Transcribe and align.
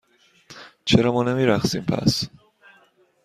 چرا 0.85 1.11
ما 1.11 1.23
نمی 1.23 1.45
رقصیم، 1.45 1.85
پس؟ 1.85 2.29